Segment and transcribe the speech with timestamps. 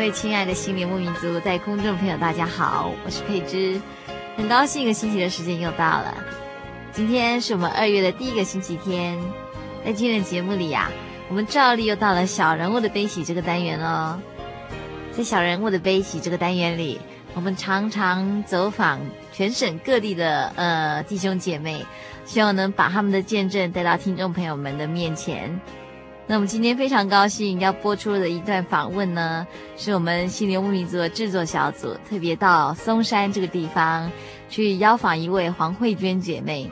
[0.00, 3.78] 各位亲爱的心灵牧民族，在空中朋友，大家好，我是佩芝，
[4.34, 6.14] 很高兴一个星期的时间又到了。
[6.90, 9.18] 今天是我们二月的第一个星期天，
[9.84, 10.90] 在今天的节目里呀、啊，
[11.28, 14.18] 我们照例又到了小人物的悲喜这个单元哦。
[15.12, 16.98] 在小人物的悲喜这个单元里，
[17.34, 18.98] 我们常常走访
[19.34, 21.84] 全省各地的呃弟兄姐妹，
[22.24, 25.60] 希望能把他们的见证带到听众朋友们的面前。
[26.30, 29.44] 那我们今天非常高兴要播出的一段访问呢，
[29.76, 34.08] 是我们心灵牧民族的制作小组特别到松山这个地方
[34.48, 36.70] 去邀访一位黄慧娟姐妹。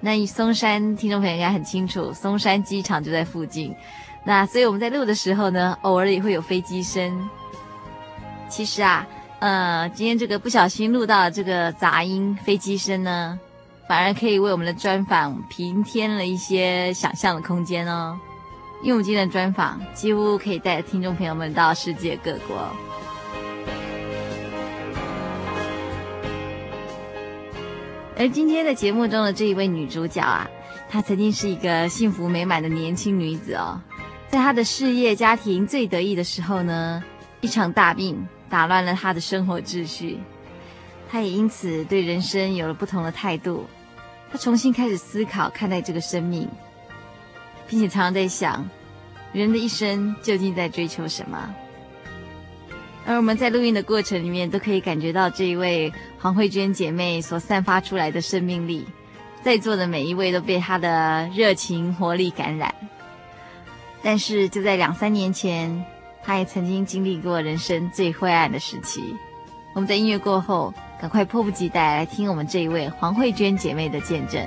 [0.00, 3.76] 那松山听众朋友应该很清楚，松山机场就在附近。
[4.24, 7.28] 那所以我们在录的时候呢，偶尔也会有飞机声。
[8.48, 9.06] 其实啊，
[9.40, 13.38] 呃，今天这个不小心录到这个杂音飞机声呢，
[13.86, 18.18] 反而可以为我们的专访平添了一些想象的空间哦。
[18.82, 22.66] 因为我们今天的专访几乎可以带着听众朋友们到世界各国，
[28.18, 30.48] 而今天的节目中的这一位女主角啊，
[30.88, 33.78] 她曾经是一个幸福美满的年轻女子哦，
[34.30, 37.04] 在她的事业家庭最得意的时候呢，
[37.42, 40.18] 一场大病打乱了她的生活秩序，
[41.10, 43.66] 她也因此对人生有了不同的态度，
[44.32, 46.48] 她重新开始思考看待这个生命。
[47.70, 48.68] 并且常常在想，
[49.32, 51.54] 人的一生究竟在追求什么？
[53.06, 58.84] 而我们在录音的过程里面，都可以感觉到这一位黄慧娟姐妹所散发出来的生命力，
[59.42, 62.74] 在座的每一位都被她的热情活力感染。
[64.02, 65.84] 但是就在两三年前，
[66.24, 69.00] 她也曾经经历过人生最灰暗的时期。
[69.74, 74.44] 我们在音乐过后，赶快迫不及待来听我们这一位黄慧娟姐妹的见证。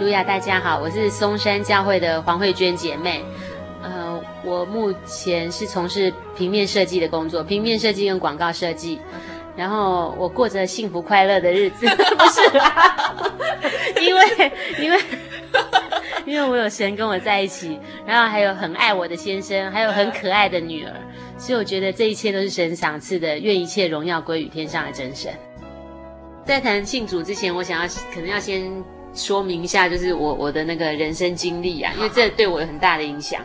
[0.00, 3.24] 路亚，大家好，我是松山教会的黄慧娟姐妹。
[3.82, 9.00] 呃，我目前是从事平面设计的工作，平面设计跟广告设计。
[9.56, 11.84] 然后我过着幸福快乐的日子，
[12.16, 13.16] 不是啦，
[14.00, 15.00] 因为因为
[16.24, 20.92] 因为我有神跟我在一起，然后还有很爱我的先生，还有很可爱的女儿，
[21.36, 25.32] 所以我觉得这一切都是神赏赐的，愿一切荣耀归于天上的真神。
[26.44, 28.72] 在谈信主之前，我想要可能要先。
[29.18, 33.42] 说明一下，就是我我的那个人生经历啊，因为这对我有很大的影响。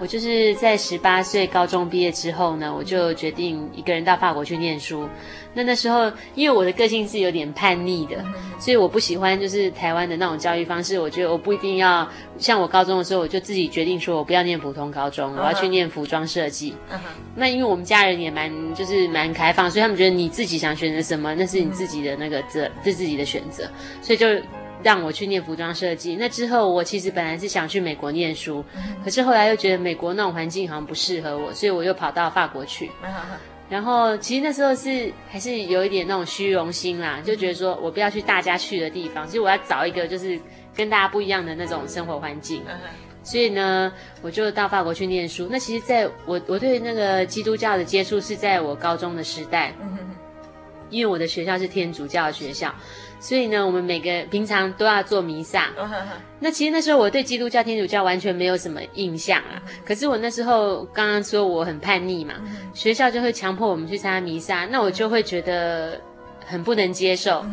[0.00, 5.06] 我就是在十八岁高中毕业之后呢，我就决定一个人到法国去念书。
[5.52, 8.24] 那那时候，因为我的个性是有点叛逆的，
[8.60, 10.98] 所以我不喜欢就是台湾的那种教育方式。
[10.98, 12.08] 我觉得我不一定要
[12.38, 16.74] 像我高中的时候，我就自己决定说我不要念普通高中，我要去念服装设计。
[17.34, 23.68] 那因为我们家人也蛮就是蛮开放，所以他们觉得你自己想选择什么，那是你自己的那个这是自己的选择，
[24.00, 24.26] 所以就。
[24.82, 28.64] 让我去念服装设计，那之后我其实本来是想去美国念书，
[29.04, 32.90] 可是后来又觉得美国那种环境好像不适合我，所以我又跑到法国去。
[33.68, 40.40] 然后其实那时候是还是有一点那种虚荣心啦，就觉得说我不要去大家去的地方，其实我要找一个就是
[40.74, 42.62] 跟大家不一样的那种生活环境。
[43.22, 43.92] 所以呢，
[44.22, 45.46] 我就到法国去念书。
[45.50, 49.74] 那其实在我我对那个基督教的接触是在我高中的时代，
[50.88, 52.74] 因为我的学校是天主教的学校。
[53.20, 55.68] 所以呢，我们每个平常都要做弥撒。
[56.40, 59.62] 那其实那时候我对基督教、天主教完全没有什么印象啊。
[59.84, 62.34] 可是我那时候刚刚说我很叛逆嘛，
[62.72, 66.00] 学校就会强迫我们去参加弥撒，那我就会觉得
[66.44, 67.44] 很不能接受。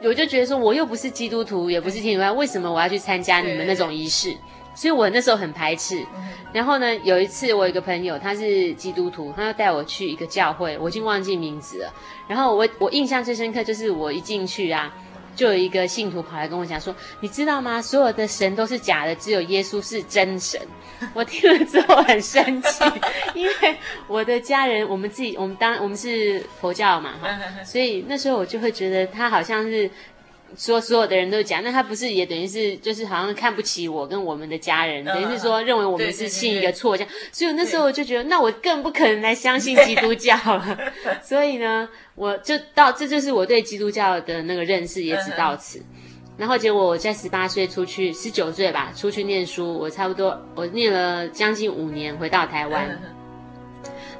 [0.00, 4.32] 我就觉得说，我又不是基督徒，也不是天主教，为什么我要去参加你们那种仪式？
[4.78, 6.06] 所以我那时候很排斥。
[6.52, 11.92] 然后呢，有一次我有一个朋友，他是基督徒，他要带我去一个教会，我已经忘记名字了。
[12.28, 14.94] 然后我我印象最深刻就是我一进去啊，
[15.34, 17.82] 就有一个信徒跑来跟我讲说：“你知道吗？
[17.82, 20.60] 所有的神都是假的，只有耶稣是真神。
[21.12, 22.84] ”我听了之后很生气，
[23.34, 23.76] 因为
[24.06, 27.28] 我的家人，我们自己，我们当我们是佛教嘛，哈
[27.64, 29.90] 所以那时候我就会觉得他好像是。
[30.56, 40.78] 说所有的人都讲，那他不是也等于是就是好像看不起我跟我们的家人，等于是说认为我们是信一个错这样，所以那时候我就觉得，那我更不可能来相信基督教了。
[41.22, 45.80] 所以呢，我就到这就是我对基督教的那个认识也只到此。
[46.36, 52.98] 然后结果我在十八岁出去，十九岁吧出去念书，我差不多我念了将近五年，回到台湾。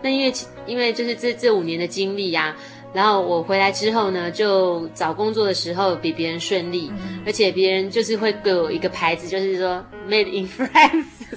[0.02, 0.32] 那因为
[0.66, 2.56] 因为就是这这五年的经历呀、啊。
[2.94, 11.04] 然后我回来之后呢，就找工作的时候比别人顺利，嗯、而且别人就是会给我一个牌子，就是说 Made in France，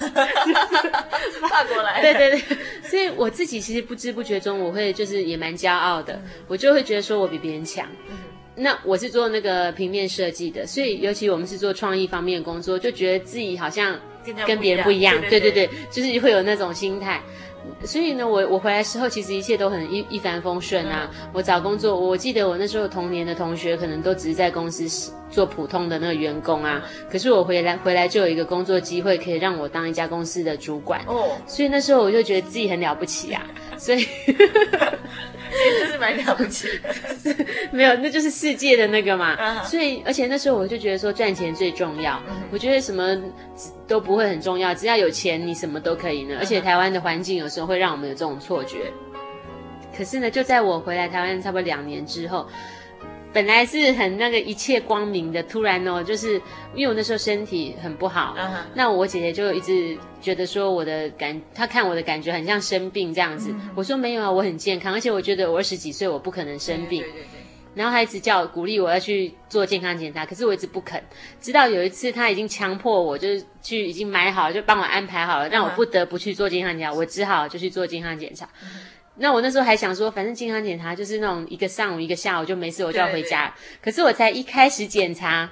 [1.48, 2.14] 法国来的。
[2.14, 7.86] 对对对，所以我自己其实不知不觉中，我会就是也蛮骄傲的，嗯、我就会觉得说我比别人强。
[8.08, 8.16] 嗯、
[8.56, 14.00] 那我是做那个平面设计的，所以尤其我们是做创意方面的工作，就觉得自己好像
[14.46, 15.14] 跟别人不一样。
[15.28, 17.20] 对对对，就是会有那种心态。
[17.84, 21.10] 所以呢，我我回来时候，其实一切都很一一帆风顺啊。
[21.32, 26.82] 我找工作，我记得我那时候同年的同学，可能都只是在公司做普通的那个员工啊。
[27.10, 31.00] 可是我回来回来就有一个工作机会，可以让我当一家公司的主管。
[31.06, 33.44] 哦，所以那时候我就觉得自己很了不起啊。
[33.76, 34.06] 所以。
[35.80, 37.34] 这是蛮了不起的，
[37.72, 39.36] 没有，那就是世界的那个嘛。
[39.36, 39.64] Uh huh.
[39.64, 42.12] 所以，而且那时候我就觉得说赚钱最重要。
[42.12, 42.44] Uh huh.
[42.52, 43.16] 我觉得什么
[43.86, 46.36] 都不会很重要，只要有钱，你什么都可以呢。
[46.36, 46.38] Uh.
[46.38, 48.92] 而且台湾的环境有时候会让我们有这种错觉。
[49.96, 52.46] 可是呢，就在我回来台湾差不多两年之后。
[53.32, 56.34] 本来是很那个一切光明的，突然哦，就是
[56.74, 58.64] 因为我那时候身体很不好，uh huh.
[58.74, 63.50] 那我姐姐就一直觉得说我的感，她看我的感觉很像生病这样子。
[63.50, 63.58] Uh huh.
[63.76, 67.02] 我说没有啊，我很健康，而且我觉得我二十几岁我不可能生病。
[67.02, 67.06] Uh.
[67.74, 71.02] 然后她一直叫我鼓励我要去做健康检查，可是我一直不肯。
[71.40, 76.98] 直到有一次，她已经强迫我，就是去已经买好了，就帮我安排好了，让我不得不去做健康检查，uh.
[76.98, 78.44] 我只好就去做健康检查。
[78.44, 78.91] Uh huh.
[79.22, 83.54] 那我那时候还想说，反正健康检查就是那种一个上午一个下午就没事，我就要回家。
[83.80, 85.48] 可是我才一开始检查，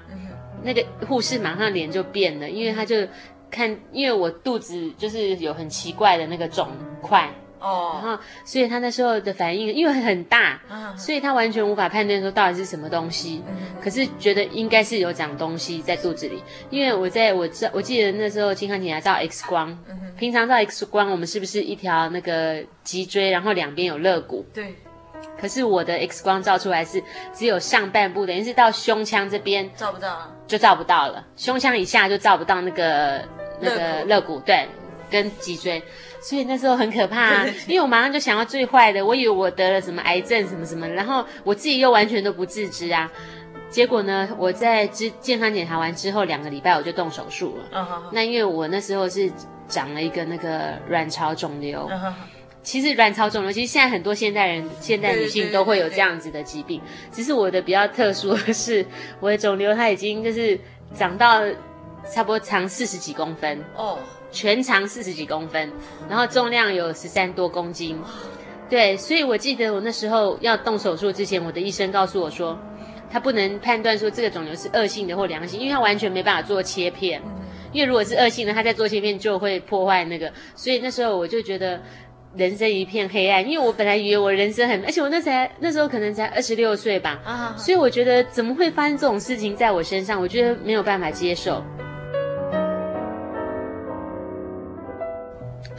[0.65, 3.07] 那个护士马上脸就变了，因为他就
[3.49, 6.67] 看，因为我肚子就是有很奇怪的那个肿
[7.01, 7.33] 块。
[7.61, 10.61] 哦，然后所以他那时候的反应，因为很大，
[10.97, 13.43] 所以他完全无法判断说到底是什么东西。
[13.83, 19.79] 可是觉得应该是有长东西在肚子里，因为我在我知我记得那时候健康检查照 X 光，
[20.19, 24.45] 平常照 X 光我们是不是一条那个脊椎，然后两边有肋骨？
[24.53, 24.75] 对。
[25.39, 27.03] 可是我的 X 光照出来是
[27.35, 31.25] 只有上半部，等于是到胸腔这边照不到，就照不到了。
[31.37, 33.23] 胸腔以下就照不到那个
[33.61, 34.67] 那个肋骨，对，
[35.11, 35.83] 跟脊椎。
[36.21, 43.11] 所以那时候很可怕啊， 因为我马上就想到最坏的，我以为我得了什么癌症什么什么，然后我自己又完全都不自知啊。
[43.71, 47.65] 结果呢，我在之健康检查完之后两个礼拜我就动手术了。
[48.13, 49.31] 那因为我那时候是
[49.69, 51.89] 长了一个那个卵巢肿瘤。
[52.63, 56.79] 其实卵巢肿瘤，其实现在很多现代人、现代女性都会有这样子的疾病。
[57.11, 58.85] 只是我的比较特殊的是，
[59.19, 60.59] 我的肿瘤它已经就是
[60.95, 61.41] 长到
[62.13, 63.99] 差不多长四十几公分哦，
[64.31, 65.71] 全长四十几公分，
[66.09, 67.99] 然后重量有十三多公斤。
[68.69, 72.59] 对，所以我记得我那时候要动手术之前，我的医生告诉我说，
[73.11, 77.21] 他不能判断说这个肿瘤是恶性的或良性，因为他完全没办法做切片。
[77.73, 80.33] 因为如果是恶性的，他在做切片就会破坏那个。
[80.55, 81.81] 所以那时候我就觉得。
[82.37, 90.21] 人生一片黑暗，因为我本来以为我人生很，而且我那才那时候可能才二十六岁吧，啊，所以我觉得怎么会发生这种事情在我身上？
[90.21, 91.61] 我觉得没有办法接受。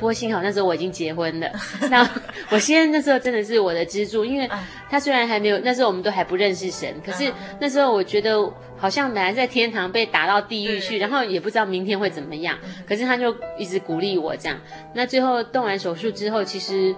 [0.02, 1.48] 不过幸好那时候我已经结婚了，
[1.92, 2.02] 那
[2.50, 4.50] 我现在那时候真的是我的支柱，因为
[4.90, 14.60] 他虽然还没有，那时候我们都还不认识神，可是那时候我觉得好像本来在天堂被打到地狱去，然后也不知道明天会怎么样，可是他就一直鼓励我这样。
[14.96, 16.96] 那最后动完手术之后，其实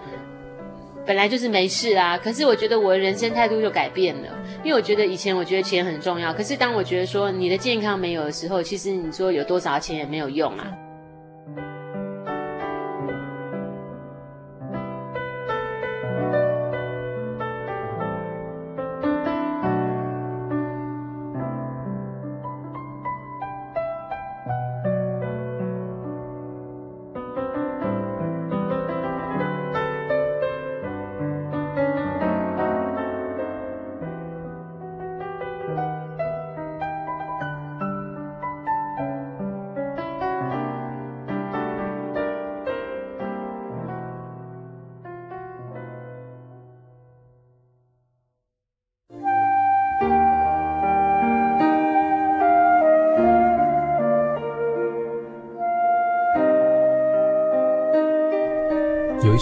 [1.06, 4.30] 本来就是没事啊，可是我觉得我的人生态度就改变了，
[4.64, 10.72] 因为我觉得以前我觉得钱很重要，可是当我觉得说你的健康没有的时候，其实你说有多少钱也没有用啊。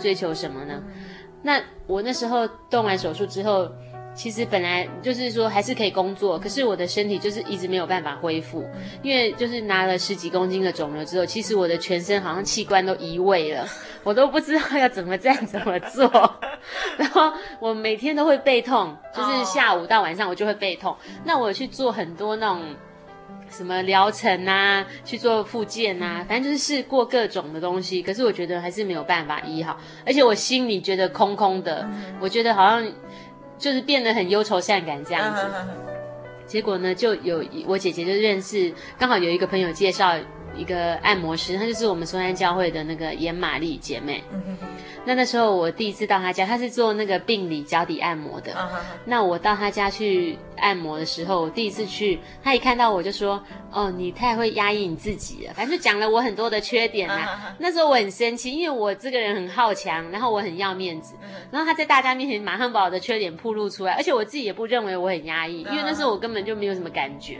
[0.00, 0.82] 追求什么呢？
[1.42, 3.70] 那我那时候动完手术之后，
[4.14, 8.62] 其实本来就是说还是可以工作，可是我的身体就是一直没有办法恢复，
[9.02, 13.66] 因为就是拿了十几公斤的肿瘤之后，其实我的全身好像器官都移位了，
[14.04, 16.10] 我都不知道要怎么站怎么做，
[16.98, 20.94] 然后我每天都会背痛，就是下午到晚上我就会背痛。
[21.24, 22.62] 那我去做很多那种。
[23.50, 31.88] 什么疗程啊，去做复健啊，反正就是试过各种的东西，可是我觉得还是没有办法医好，而且我心里觉得空空的，
[32.20, 32.92] 我觉得好像
[33.58, 35.42] 就是变得很忧愁善感这样子。
[36.46, 40.16] 结果呢，就有我姐姐就认识，刚好有一个朋友介绍
[40.56, 44.22] 一个按摩师，她就是我们松山教会的那个严玛丽姐妹。
[45.06, 48.52] 那那时候我第一次到她家，她是做那个病理脚底按摩的。
[49.06, 53.42] 那我到她家去按摩的时候，我第一次去，她一看到我就说
[53.72, 57.56] ：“哦，你太会压抑你自己了。”反正就讲了我很多的缺点啊。
[57.58, 61.14] 那时候我很生气，因为我这个人很好强，然后我很要面子。
[61.50, 67.38] 然后她在大家面前马上把我的缺点暴露出来，而且我自己也不认为我很压抑，因为那时候我根本就没有什么感觉。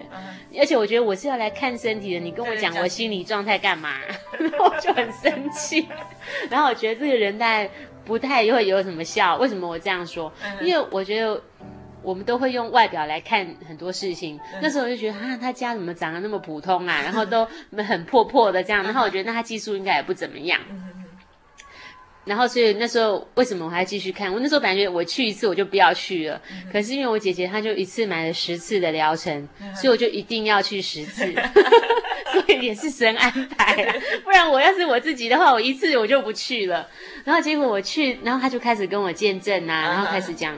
[0.58, 3.94] 而且我觉得我是要来看身体的，你跟我讲我心理状态干嘛？
[4.38, 5.88] 然后我就很生气。
[6.50, 7.70] 然后我觉得这个人在
[8.04, 9.38] 不太会有什么效。
[9.38, 10.30] 为什么我这样说？
[10.60, 11.42] 因为我觉得
[12.02, 14.38] 我们都会用外表来看很多事情。
[14.60, 17.00] 那时候我就觉得啊，他家怎么长得那么普通啊？
[17.02, 18.82] 然后都很破破的这样。
[18.84, 20.60] 然后我觉得那他技术应该也不怎么样。
[22.30, 24.32] 然后，所以那时候为什么我还继续看？
[24.32, 26.40] 我那时候感觉我去一次我就不要去了。
[26.72, 31.24] 可是因为我姐姐她就一次买了十次的疗程，所以我就一定要去十次。
[32.32, 36.86] 所以也是神安排啊， 不然我要是我自己的话，我一次我就不去了。
[37.24, 40.56] 然后结果我去，然后他就开始跟我见证啊，然后开始讲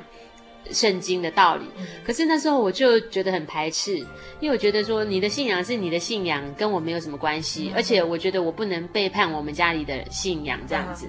[0.71, 1.65] 圣经的道理。
[2.05, 3.97] 可是那时候我就觉得很排斥，
[4.39, 7.73] 因为我觉得说你的信仰是你的信仰，跟我没有什么关系。
[7.75, 11.09] 而且我觉得我不能背叛我们家里的信仰这样子。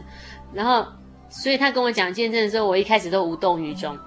[0.54, 0.86] 然后，
[1.30, 3.98] 所以他跟我讲见证的时候，我一开始都无动于衷。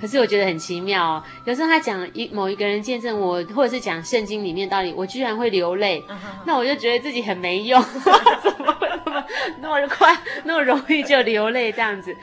[0.00, 6.04] 可是我觉得很奇妙哦，有时候他讲一某一个人见证我，或者是讲圣经里面道理，我居然会流泪。
[6.46, 9.24] 那我就觉得自己很没用， 怎么会那么
[9.60, 12.16] 那么快那么容易就流泪这样子？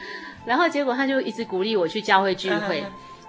[0.46, 2.82] 然后结果他就一直鼓励我去教会聚会。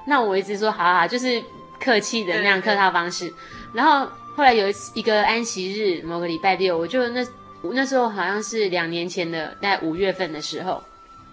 [0.04, 1.42] 那我一直说好好好，就是
[1.80, 3.32] 客气的那样客套方式。
[3.74, 7.26] 然后后来有一次一个安息日，某个礼拜六，我就那。
[7.62, 10.82] 那时候好像是两年前的，大概五月份的时候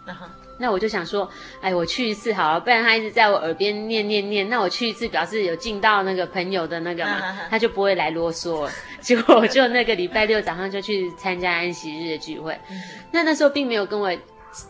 [0.07, 0.27] ，uh huh.
[0.59, 1.29] 那我就想说，
[1.62, 7.49] 哎，我去一次好了，不然他一直在我耳边念念念，那我去一次表示有尽到那个朋友的那个嘛，uh huh.
[7.49, 8.69] 他就不会来啰嗦。
[9.01, 12.57] 结果我就那个礼拜六早上就去参加安息日的聚会，uh.
[13.12, 14.12] 那那时候并没有跟我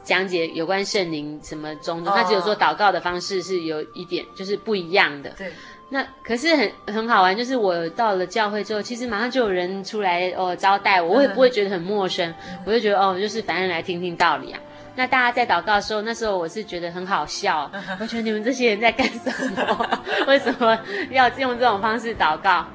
[0.03, 5.29] 讲解有关圣灵什么种种，他只有说祷告的方式是有一点就是不一样的。
[5.31, 5.51] 对。
[5.93, 14.59] 那可是很很好玩，就是我到了教会之后，其实马上就有人出来哦招待我，我也不会觉得很陌生，嗯、我就觉得哦，就是反正来听听道理啊。
[14.95, 19.99] 那大家在祷告的时候，那时候我是觉得很好笑，嗯、我觉得你们这些人在干什么？
[20.25, 20.75] 为什么
[21.11, 22.65] 要用这种方式祷告？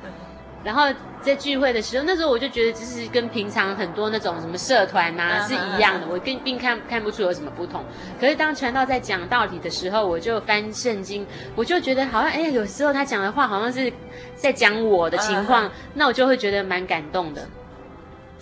[0.65, 0.83] 然后
[1.21, 7.85] 在聚会的时候，那时候我就觉得，就是跟平常很多那种什么社团呐、啊、是一样的，我并并看看不出有什么不同。
[8.21, 13.93] 可是当传道在讲道理的时候，我就翻圣经，我就觉得好像哎，有时候他讲的话好像是
[14.35, 17.49] 在讲我的情况，那我就会觉得蛮感动的。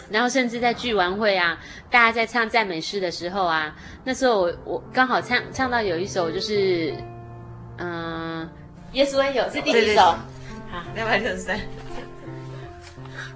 [0.08, 1.58] 然后甚至在聚完会啊，
[1.90, 3.74] 大家在唱赞美诗的时候啊，
[4.04, 6.94] 那时候我我刚好唱唱到有一首就是
[7.78, 8.48] 嗯、呃，
[8.92, 10.14] 耶稣恩有是第几首？
[10.76, 11.58] 好，两百六十三。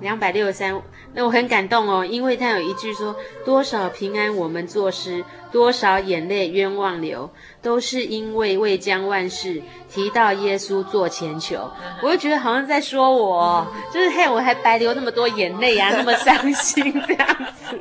[0.02, 0.82] 两百六十三，
[1.14, 7.30] 那我很感动哦，因为他有一句说：“多少平安我们作诗，多少眼泪冤枉流，
[7.62, 11.70] 都是因为未将万事提到耶稣做前求。”
[12.02, 17.26] 我就觉得好像在说我， 就是嘿，我还白流那么多眼泪啊， 那么伤心这样
[17.64, 17.78] 子，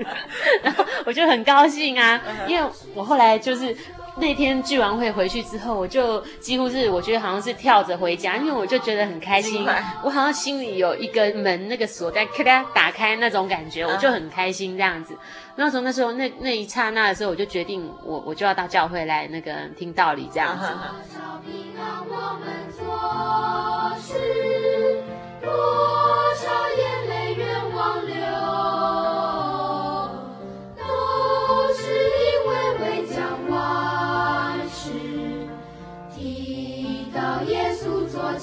[0.63, 3.76] 然后我就很高兴啊，因为我后来就是。
[4.19, 9.65] 那天聚完会回去之后，我就几乎是我觉得好像是跳着回家，因为我就觉得很开心，
[10.03, 15.17] 我好像心里有一个门那个锁在咔嗒打开那种感觉，我就很开心这样子。
[15.55, 20.67] 那时候那时候那那一刹那的时候，我就决定我我就要到教会来那个听道理这样子。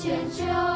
[0.07, 0.76] 千秋，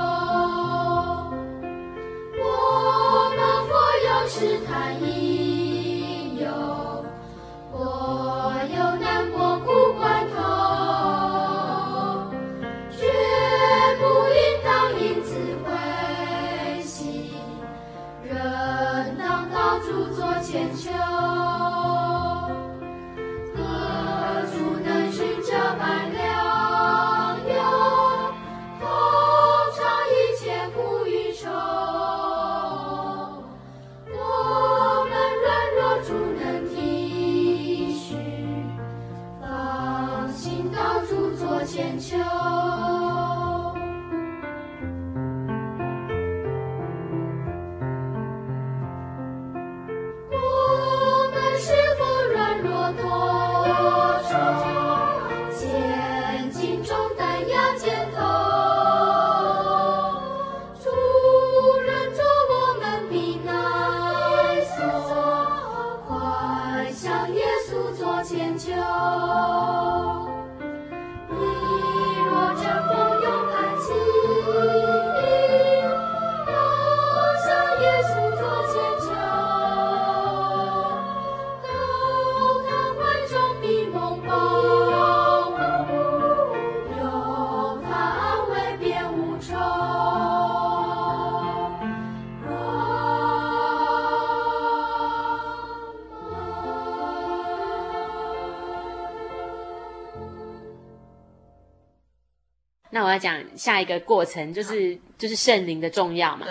[103.10, 106.46] 要讲下一个过程，就是就是圣灵的重要嘛。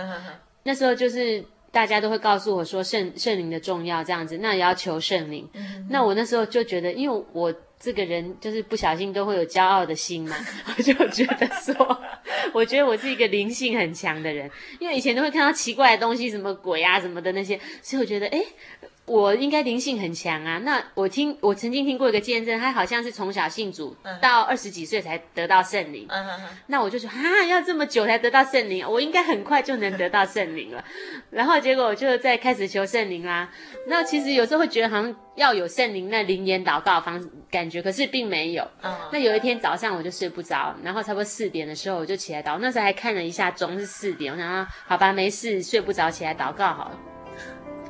[0.64, 5.48] 那时候就是大家都会告诉我说圣圣灵的重要这样子，那也要求圣灵。
[5.90, 10.36] 那我那时候就觉得，因为我这个人就是不小心都会有骄傲的心嘛，
[10.78, 12.02] 我就觉得说，
[12.54, 18.46] 我觉得我是一个灵性很强的人，因为以前都会看到奇怪的东西，什么鬼啊什么的那些，所以我觉得诶
[19.10, 20.60] 我应该灵性很强啊！
[20.60, 26.08] 那我听我曾经听过一个见证，他好像是从小信主，到二十几岁才得到圣灵。
[26.68, 30.86] 那我就说啊，要这么久才得到圣灵，我应该很快就能得到圣灵了。
[31.32, 33.50] 然后结果我就在开始求圣灵啦。
[33.88, 37.20] 那其实有时候会觉得好像要有圣灵那灵言祷告方
[37.50, 38.68] 感觉，可是并没有。
[38.84, 38.96] 嗯。
[39.12, 47.00] 那有一天早上我就睡不着，然后差不多四点的时候我就起来祷，那时候还看了一下钟是四点，我想说好吧，没事，睡不着起来祷告好了。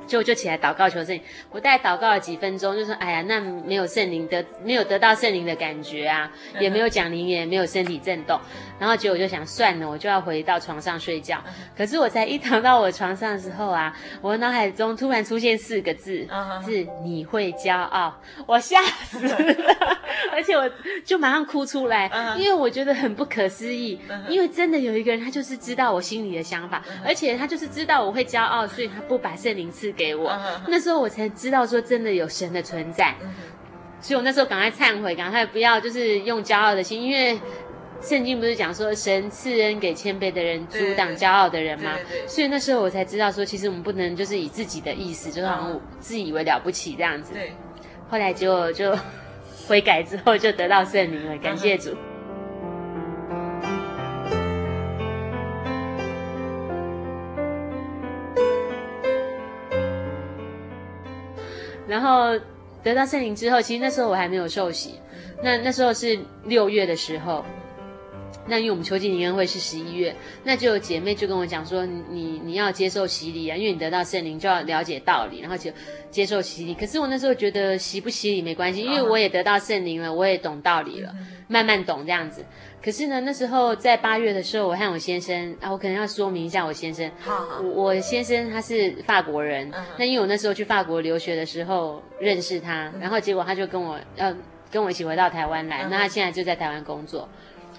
[0.09, 8.39] 就就起来祷告求圣灵，我大概祷告了几分钟，就说：“哎呀，那没有圣灵的，没有得到圣灵的感觉啊，也没有讲灵言，也没有身体震动。”
[8.79, 11.37] 然后结果我就想算了，我就要回到床上睡觉。
[11.77, 16.27] 可是我才一躺到我床上的时候啊， 我脑海中突然出现四个字，
[16.65, 19.37] 是“你会骄傲”，我吓死了，
[20.33, 20.69] 而且我
[21.05, 30.31] 就马上哭出来，因为我觉得很不可思议，因为真的有一个人，他就是知道我心里的想法，而且他就是知道我会骄傲，所以他不把圣灵赐给我，
[30.69, 33.13] 那时候我才知道说真的有神的存在，
[33.99, 37.37] 所以我那时候赶快忏悔，赶快不要就是用骄傲的心，因为
[38.01, 41.91] 圣经不是讲说神赐恩给谦卑的人，阻挡骄傲的人吗？
[42.25, 47.33] 所以那时候我才知道说，其实我们不能就是以自己的意思，就是好像自以为了不起这样子。
[47.33, 47.51] 对
[48.09, 48.97] 后来结果就
[49.67, 51.93] 悔改之后就得到圣灵了，感谢主。
[61.89, 62.39] 然后
[62.83, 64.93] 得到圣灵之后，其实那时候我还没有受洗，
[65.43, 67.43] 那那时候是六月的时候，
[68.49, 75.71] 那因为我们秋季灵恩会是十一月，那就有姐妹就跟我讲说，你你要接受洗礼啊，因为你得到圣灵就要了解道理，然后就
[76.09, 76.73] 接受洗礼。
[76.73, 81.13] 可是我那时候觉得洗不洗礼没关系，因为我也得到圣灵了，我也懂道理了，
[81.47, 82.43] 慢慢懂这样子。
[82.81, 87.11] 可是呢，那时候在八月的时候，我和我先生啊，我可能要说明一下我先生。
[87.19, 87.61] 好好。
[87.61, 94.33] 我我先生他是法国人，嗯、那因为我那时候去法国留学的时候认识他，然后结果他就跟我要
[94.71, 97.27] 跟我一起回到台湾来，嗯、那他现在就在台湾工作。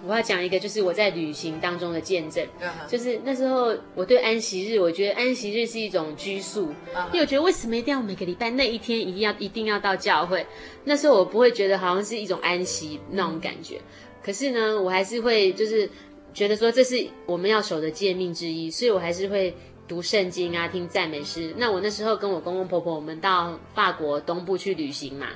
[0.07, 10.47] 我要讲一个，就是我在旅行当中的见证，嗯、就是那时候我对安息日，我觉得安息日是一种居宿，嗯、因为我觉得为什么一定要每个礼拜那一天一定要一定要到教会？
[10.85, 13.77] 那时候我不会觉得好像是一种安息那种感觉。
[13.77, 13.83] 嗯
[14.23, 15.89] 可是呢，我还是会就是
[16.35, 19.55] 觉得说这是我们要守的诫命之一，所以我还是会
[19.91, 21.53] 读圣经啊，听赞美诗。
[21.57, 25.27] 那我那时候跟我公公婆婆，我们到法国东部去旅行嘛。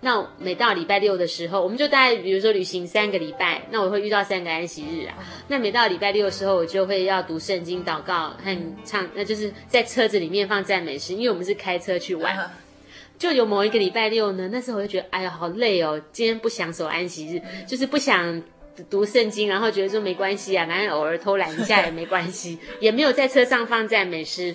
[0.00, 5.14] 那每到礼拜六的时候，我们就大概比如说旅行三个礼拜，那我会遇到三个安息日啊。
[5.48, 12.50] 那每到礼拜六的时候，我就会要读圣经、祷告和唱，那就是在车子里面放赞美诗，因为我们是开车去玩。
[13.18, 18.42] 就有某一个礼拜六呢，那时候我就觉得，哎呀，好累哦，今天不想守安息日，就是不想
[18.90, 24.54] 读圣经，然后觉得说没关系啊，反正偶尔偷懒一下也没关系， 也没有在车上放赞美诗。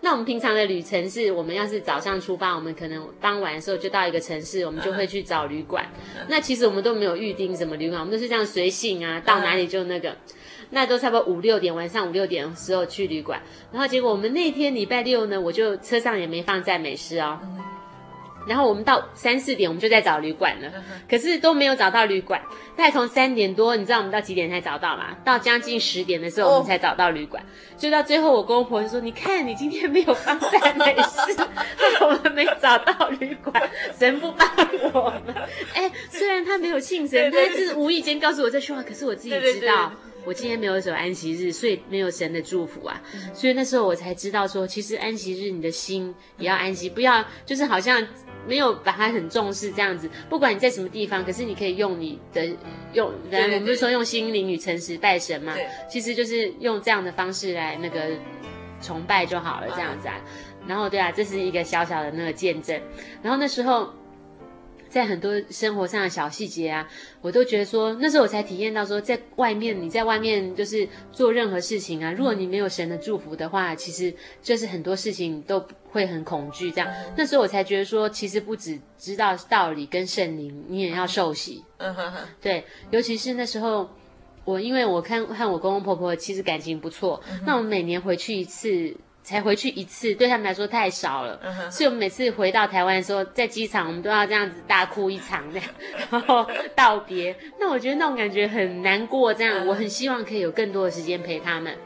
[0.00, 5.86] 那我们平常的旅程是，我们要是早上出发，我们可能傍晚的时候就到一个城市，我们就会去找旅馆。
[6.28, 10.16] 那其实我们都没有预定什么旅馆，我们都是这样随性啊，到哪里就那个。
[10.70, 13.40] 那都差不多五六点，晚上五六点的时候去旅馆，
[13.72, 17.38] 然后结果我们那天礼拜六呢，我就车上也没放赞美诗哦。
[18.46, 20.72] 然后我们到三四点，我们就在找旅馆了，
[21.08, 22.40] 可是都没有找到旅馆。
[22.76, 25.16] 大概从三点多，你知道我们到几点才找到吗？
[25.24, 27.42] 到将近十点的时候，我们才找到旅馆。
[27.76, 31.42] 就到最后，我公公婆婆就说：“你看，你今天没有放赞美事，
[32.04, 34.48] 我们没找到旅馆，神不帮
[34.92, 35.34] 我们。
[35.74, 39.90] ”哎，虽然他没有信神，他是无意间告诉我这句话，可是我自己知道，
[40.26, 43.00] 我今天没有守安息日，所以没有神的祝福啊。
[43.32, 48.06] 所以那时候我才知道说，其实安息日你的心也要安息，不要就是好像。
[48.46, 52.46] 没有把它很重视这样子，不管你在什么地方，可是你可以用你的
[52.92, 55.54] 用，然后我们不是说用心灵与诚实拜神嘛？
[55.90, 58.10] 其实就是用这样的方式来那个
[58.80, 60.14] 崇拜就好了，这样子啊。
[60.66, 62.80] 然后对啊，这是一个小小的那个见证。
[63.22, 63.92] 然后那时候。
[64.96, 66.88] 在很多生活上的小细节啊，
[67.20, 76.70] 我都觉得说，那时候我才体验到说，在外面你在外面就是做任何事情啊，如果你没有神的祝福的话，其实就是很多事情都会很恐惧。
[76.70, 81.62] 这样，那时候我才觉得说，其实不只知道道理跟圣灵，你也要受洗。
[81.76, 82.20] 嗯哼哼。
[82.40, 83.90] 对，尤其是那时候，
[84.46, 88.96] 我因为我看和我公公婆婆其实感情不错，那我们每年回去一次。
[89.26, 91.36] 才回去一次，对他们来说太少了。
[91.44, 91.68] Uh.
[91.68, 95.68] 所以，我们每次回到台湾的时候，在机场我们都要这样子大哭一场，这样
[96.12, 97.34] 然后道别。
[97.58, 99.66] 那我觉得那种感觉很难过，这样、uh.
[99.66, 101.76] 我很希望可以有更多的时间陪他们。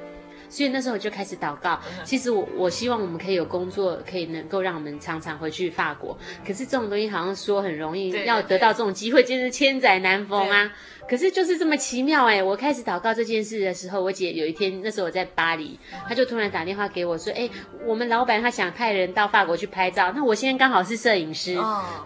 [0.51, 1.81] 所以那时候我就开始祷告。
[2.05, 6.19] 其实我我希望我们可以有工作，可以能够让我们常常回去法国。
[6.45, 10.71] 可是这种东西好像说很容易，要得到这种机会，真是千载难逢啊。
[11.11, 12.41] 可是就是这么奇妙哎！
[12.41, 15.77] 我开始祷告这件事的时候，我姐有一天那时候我在巴黎，
[16.09, 17.51] 她就突然打电话给我说：“哎，
[17.85, 21.55] 我们老板他想派人到法国去拍照，那我现在刚好是摄影师，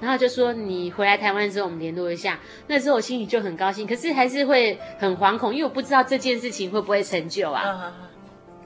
[0.01, 7.93] 然后就说你回来台湾之后我们联络一下。”那时候我心里就很高兴，可是还是会很惶恐，因为我不知道这件事情会不会成就啊。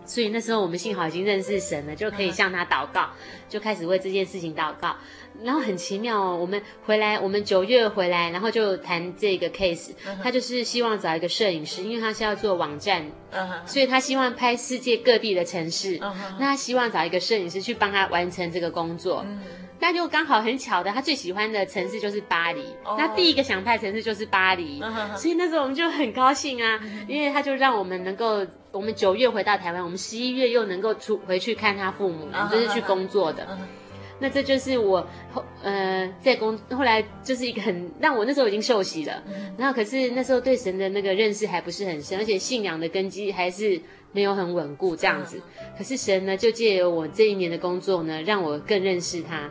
[0.08, 3.10] 所以那时候我们幸好已经认识神了，就可以向他祷告，
[3.48, 4.96] 就开始为这件事情祷告。
[5.44, 9.90] 然后很奇妙哦，我们回来，我们九月回来，然后就谈这个 case。
[10.20, 13.04] 他就是希望找一个摄影师，因为他是要做网站，
[13.64, 15.96] 所以他希望拍世界各地的城市。
[16.00, 19.24] 那他希望找一个摄影师去帮他完成这个工作。
[19.80, 22.64] 那就刚好很巧的，他最喜欢的城市就是巴黎。
[22.96, 24.82] 那第一个想拍城市就是巴黎，
[25.16, 33.46] 所以那时候我们就很高兴啊，因为他就让我们能够，我们九月回到台湾，我们十一月又能够出回去看他父母，我们就是去工作的。
[34.20, 39.22] 那这就是我后呃在工后来就是一个很让我那时候已经受洗了，
[39.56, 43.80] 然后可是那时候对神的那个认识还不是很深，而且信仰的根基还是。
[44.10, 45.38] 没有很稳固这样子，
[45.76, 49.50] 可是神呢，就借由我这一年的工作呢，让我更认识他。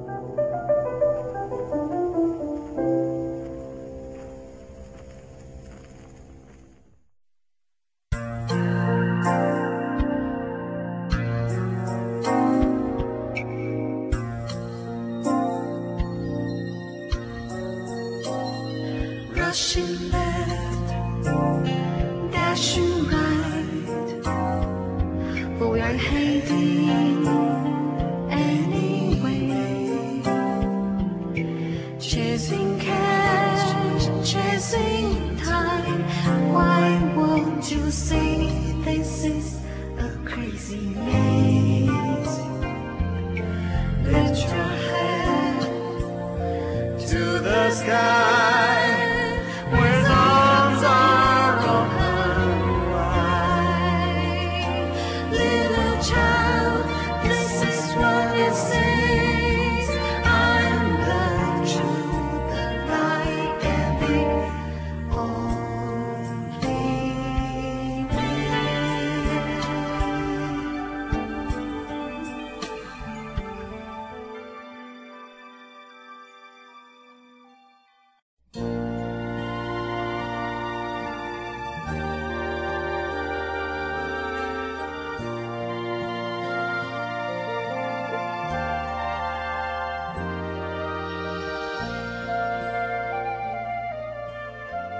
[26.49, 26.70] you.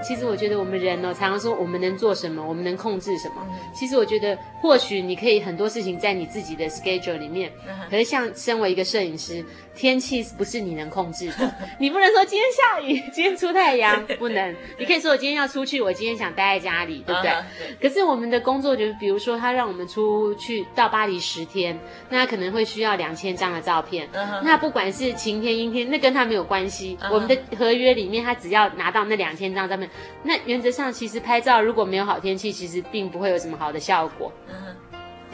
[0.02, 3.36] 其实我觉得我们人呢、哦，常常说我们能做什么，我们能控制什么。
[3.72, 7.50] 其实我觉得，或许你可以很多事情在你自己的 schedule 里面。
[7.90, 9.44] 可是像身为一个摄影师，
[9.74, 14.54] 天气不是你能控制的， 你不能说今天下雨，今天出太阳，不能。
[14.78, 17.32] 你可以说我今天要出去，我今天想待在家里，对不对？
[17.80, 24.08] 可是我们的工作就是，比如说他让我们出去到巴黎十天，那可能会需要两千张的照片。
[24.44, 26.96] 那不管是晴天阴天，那跟他没有关系。
[27.10, 29.90] 我们的合约里面，他只要拿到那两千张照片。
[30.22, 34.32] 那原则上，其实拍照如果没有好天气，其实并不会有什么好的效果。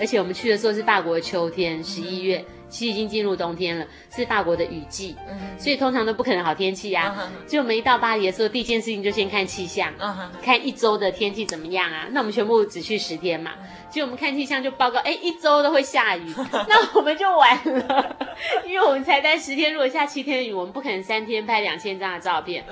[0.00, 5.16] 而且我们去的时候是法国的秋天，十一月，其实已经进入冬天了，是法国的雨季，
[5.58, 7.28] 所以通常都不可能好天气啊。
[7.48, 9.92] 就我们一到巴黎的时候，第一件事情就先看气象，
[10.40, 12.06] 看一周的天气怎么样啊？
[12.12, 13.54] 那我们全部只去十天嘛，
[13.90, 16.32] 所以我们看气象就报告，哎，一周都会下雨，
[16.68, 18.16] 那我们就完了，
[18.64, 22.64] 因为我们才待十天，如果下七天雨，我们不可能三天拍两千张的照片。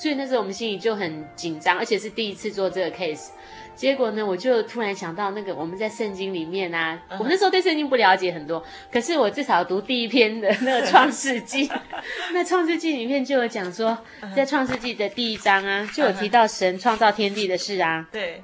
[0.00, 3.28] 所以那时候我们心里就很紧张，而且是第一次做这个 case。
[3.74, 11.70] 结果呢，我就突然想到那个我们在圣经里面啊，我们那时候对圣经不了解很多，可是我至少读第一篇的那个创世纪，
[12.32, 13.98] 那创世纪里面就有讲说，
[14.34, 18.08] 在创世纪的第一章啊，就有提到神创造天地的事啊。
[18.10, 18.42] 对，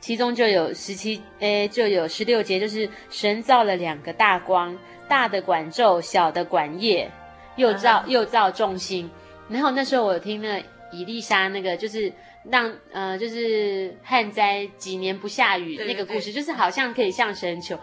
[0.00, 4.74] 其中就有十七，诶，就有十六节，就是神造了两个大光，
[5.08, 7.10] 大的管昼，小的管夜，
[7.56, 9.10] 又造又造众星。
[9.48, 10.60] 然后那时候我听了
[10.92, 12.12] 伊丽莎那个，就是
[12.50, 17.78] 让呃，就是旱灾几年不下雨那个故事，就是好像可以向神求。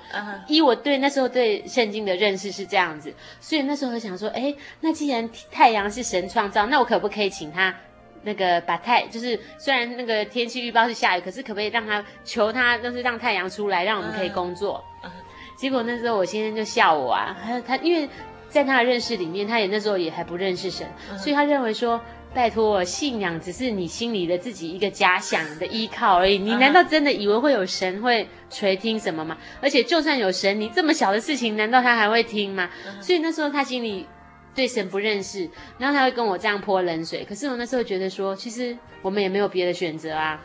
[0.47, 7.75] 依我对那时候对圣经的认识是这样子，所以那时候我想说，哎，那既然太阳是神创造，那我可不可以请他
[8.23, 14.83] 那个把太，就是虽然那个天气预报是下雨，可是可不可以让他求他，就是让太阳出来，让我们可以工作？
[15.57, 18.09] 结果那时候我先生就笑我啊，他他因为。
[18.55, 20.87] 在他的认识里面，他也那时候也还不认识神，
[21.17, 21.99] 所以他认为说，
[22.33, 26.37] 拜托，信仰只是你心里的自己一个假想的依靠而已。
[26.37, 29.37] 你难道真的以为会有神会垂听什么吗？
[29.61, 32.69] 而且就算有神，你这么小的事情，难道他还会听吗？
[33.01, 34.07] 所以那时候他心里
[34.55, 37.25] 对神不认识，然后他会跟我这样泼冷水。
[37.25, 40.39] 可是我那时候觉得说，其实我们也没有别的选择啊。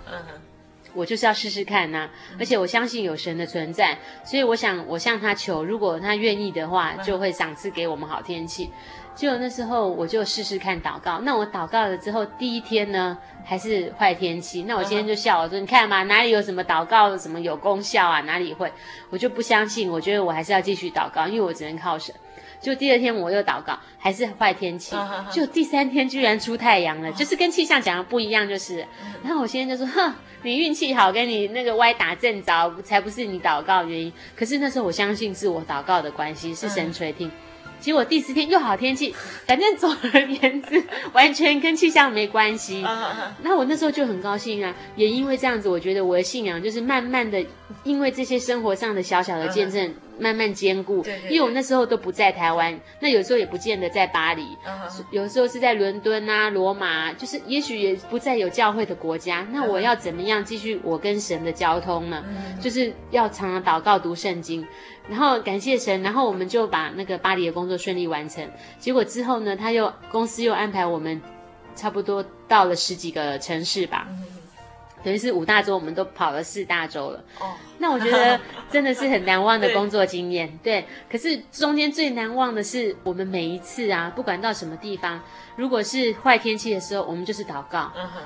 [0.94, 8.70] 我就是要试试看呐、啊，而且我相信有神的存在，所以我想我向他求，如果他愿意的话，就会赏赐给我们好天气。
[9.14, 18.20] 结果那时候我就试试看祷告，那我祷告了之后，第一天呢还是坏天气，那我今天就笑我说：“你看嘛，哪里有什么祷告什么有功效啊？
[18.22, 18.72] 哪里会？
[19.10, 22.14] 我就不相信，我觉得我还是要继续祷告，因为我只能靠神。”
[22.62, 24.94] 就第二天我又祷告，还是坏天气。
[25.30, 28.86] 就第三天居然出太阳了，就是跟气象讲的不一样，就是。
[29.22, 34.10] 然后我现在就说：“哼。”你运气好，跟你那个歪打正着，才不是你祷告的原因。
[34.34, 37.30] 可是那时候我相信是我祷告的关系，是神垂听。
[37.80, 39.14] 结果第四天又好天气，
[39.46, 42.82] 反正总而言之， 完全跟气象没关系。
[43.42, 47.44] 那我那时候就很高兴啊，也因为这样子，我觉得我的信仰就是慢慢的，
[47.84, 49.94] 因为这些生活上的小小的见证。
[50.20, 54.44] 慢慢兼顾，因为我那时候都不在台湾，那有时候也不见得在巴黎，
[55.10, 59.46] 有时候是在伦敦啊、罗马，就是也许也不在有教会的国家。
[59.50, 62.22] 那我要怎么样继续我跟神的交通呢？
[62.60, 64.66] 就是要常常祷告、读圣经，
[65.08, 68.46] 然后感谢神，然后我们就把那个巴黎的工作顺利完成。
[68.78, 71.20] 结果之后呢，他又公司又安排我们，
[71.74, 74.06] 差不多到了十几个城市吧。
[75.02, 77.24] 等于是五大洲，我们都跑了四大洲了。
[77.40, 78.38] 哦，那我觉得
[78.70, 80.58] 真的是很难忘的工作经验。
[80.62, 85.20] 对，可是中间最难忘的是，我们每一次啊，不管到什么地方，
[85.56, 87.92] 如果是坏天气的时候，我们就是祷告。
[87.96, 88.20] 嗯哼，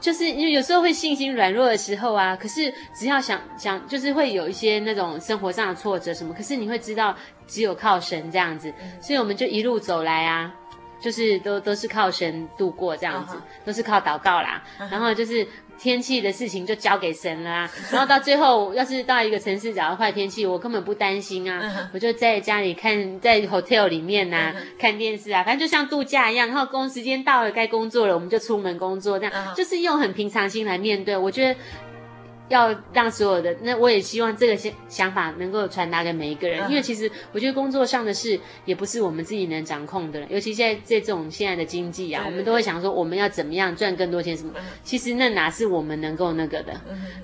[0.00, 7.16] 就是因为有时候会信心软弱的时候啊，可是只要想想，就是会有一些那种生活上的挫折什么，可是你会知道，
[7.46, 10.54] 只有靠神这样子，所以我们就一路走来啊。
[11.02, 13.64] 就是都都是靠神度过这样子，uh huh.
[13.64, 14.62] 都是靠祷告啦。
[14.78, 14.90] Uh huh.
[14.90, 15.48] 然后就是
[15.80, 17.70] 天气的事情就交给神啦啊。
[17.90, 21.60] 然后到最后，要是到一个城市，假如坏天气，我根本不担心啊。
[21.62, 21.88] Uh.
[21.94, 24.80] 我就在家里看，在 hotel 里面呐、啊，uh.
[24.80, 26.46] 看电视啊，反正就像度假一样。
[26.48, 29.56] 然后工时间到了，该工作了，我们就出门工作，这样、uh.
[29.56, 31.16] 就是用很平常心来面对。
[31.16, 31.58] 我觉得。
[32.50, 46.78] 要让所有的，那我也希望这个想想法能够传达给每一个人，因为其实我觉得工作上的事也不是我们自己能掌控的，尤其现在这种现在的经济啊，我们都会想说我们要怎么样赚更多钱什么，其实那哪是我们能够那个的。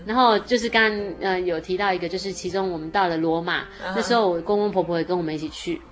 [0.07, 3.65] 然后就是刚刚呃有提到一个，就是其中我们到了罗马，
[3.97, 5.83] 那时候我公公婆婆也跟我们一起去，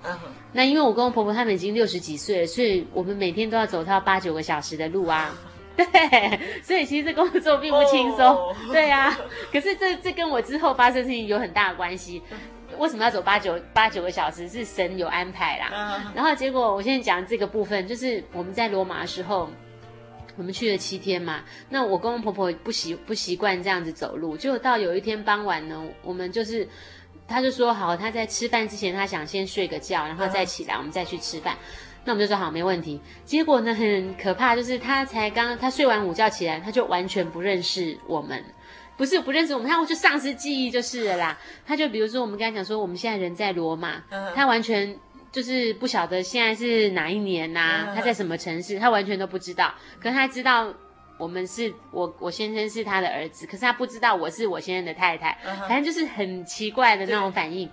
[0.53, 5.35] 那因为我公公婆婆他们已经六十几岁了，所以我们每天都要走到八九个小时的路啊。
[5.91, 8.25] 对，所以其实这工作并不轻松。
[8.25, 8.55] Oh.
[8.71, 9.17] 对啊，
[9.51, 12.21] 可是这这跟我之后发生事情有很大的关系。
[12.77, 14.49] 为什么要走八九八九个小时？
[14.49, 15.69] 是神有安排啦。
[16.13, 19.49] Uh 然后结果我现在讲这个部分，就是我们在罗马的时候，
[20.35, 26.67] 我们去了七天嘛，那我公公婆婆不习不习惯这样子走路，就到有一天傍晚呢，我们就是，
[27.27, 31.55] 他就说好，他在吃饭之前，他想先睡个觉，然后再起来，我们再去吃饭。
[32.05, 33.01] 那我们就说好，没问题。
[33.25, 38.41] 结果呢，很可怕，就是他才刚他睡完午觉起来，他就完全不认识我们，
[38.95, 41.37] 不是不认识我们，他就丧失记忆就是了啦。
[41.65, 44.03] 他就比如说，我们刚才讲说，我们现在人在罗马，
[44.33, 44.97] 他完全。
[45.31, 47.93] 就是不晓得现在是哪一年呐、啊？
[47.93, 48.79] 他在什么城市？
[48.79, 49.73] 他完全都不知道。
[49.99, 50.73] 可是他知道
[51.17, 55.37] 我们是我我先生是他的儿子，可是他不知道我是我先生的太太。
[55.67, 57.69] 反正就是很奇怪的那种反应。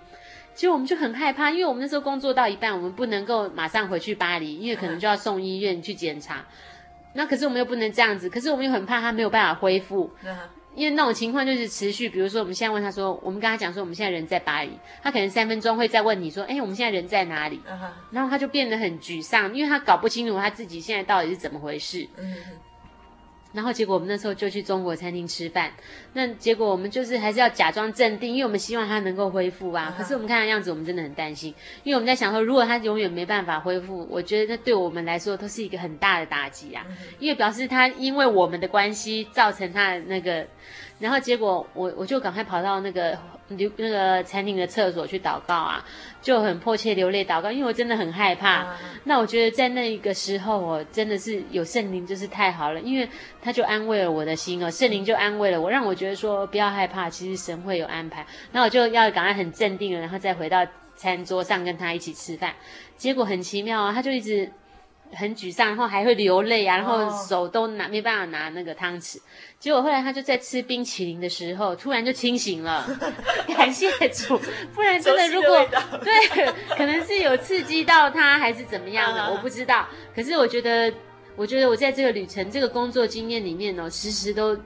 [0.53, 6.45] 其实我们就很害怕，因为我们那时候工作到一半，我们不能够马上回去巴黎，因为可能就要送医院去检查。
[7.13, 10.09] 那可是我们又不能这样子，可是我们又很怕他没有办法恢复。
[10.75, 14.71] 因为那种情况就是持续，比如说我们现在问他说，我们跟他讲说我们现在人在巴黎，
[15.03, 17.61] 他可能三分钟会再问你说，哎，我们现在人在哪里？
[18.09, 22.07] 然后他就变得很沮丧，因为他搞不清楚他自己现在到底是怎么回事。
[23.53, 25.71] 然后结果我们那时候就去中国餐厅吃饭，
[26.13, 29.93] 那结果我们就是还是要假装镇定，因为我们希望他能够恢复啊。
[29.97, 36.85] 可是我们看他样子，我们真的很担心，因为我们在想说，如果他永远没办法恢复，我觉得那对我们来说都是一个很大的打击啊，
[37.19, 40.47] 因为表示他因为我们的关系造成他的那个。
[41.03, 45.83] 然后结果我我就赶快跑到那个流那个餐厅的厕所去祷告啊，
[46.21, 48.49] 就很迫切流泪祷告，因为我真的很害怕。
[48.49, 53.09] 啊、那我觉得在那一个时候，我真的是有圣灵，就是太好了，因为
[53.41, 58.25] 他就安慰了我的心哦，圣灵就安慰了我，让我觉得说不要害怕，其实神会有安排。
[58.53, 62.53] 那我就要赶快很镇定了，然后再回到餐桌上跟他一起吃饭。
[62.95, 64.49] 结果很奇妙啊，他就一直。
[65.15, 69.17] 很沮丧，然后还会流泪啊，然后手都拿没办法拿那个汤匙。
[69.59, 72.85] 结果后来他就在吃冰淇淋的时候，突然就清醒了。
[73.55, 74.37] 感谢主，
[74.73, 75.65] 不然真的如果
[76.03, 76.45] 对，
[76.75, 79.87] 可能是有刺激到他，还是怎么样的，我不知道。
[80.15, 80.93] 可是我觉得，
[81.35, 84.57] 我觉得我在这个旅程、这个工作经验里面呢，时时都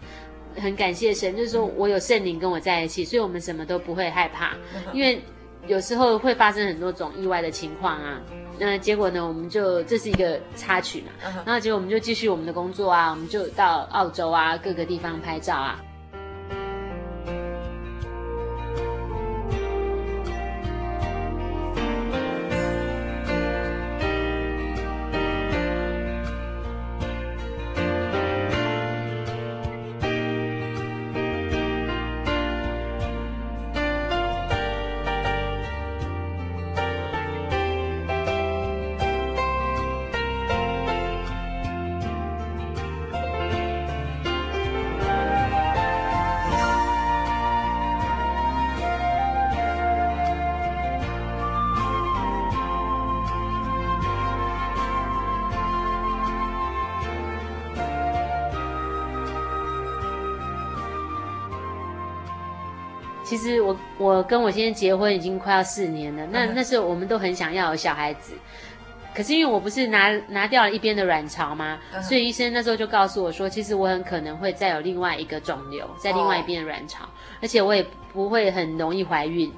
[0.56, 4.56] 很感谢神，就是说我有圣灵跟我在一起，所以我们什么都不会害怕，
[4.93, 5.22] 因为
[5.66, 8.22] 有时候会发生很多种意外的情况啊。
[8.60, 9.28] 那结果呢？
[9.28, 11.12] 我们就这是一个插曲嘛，
[11.45, 15.80] 然后结果我们就继续我们的工作啊，我们就到澳洲啊，各个地方拍照啊。
[64.24, 68.34] 跟我先生结婚已经快要四年了，那那时候我们都很想要有小孩子，
[69.15, 71.80] 可是因为我不是拿拿掉了一边的卵巢吗？
[72.01, 77.07] 所以医生那时候就告诉我说，其实我很可能会再有另外一个肿瘤在另外一边的卵巢，
[77.41, 79.51] 而且我也不会很容易怀孕。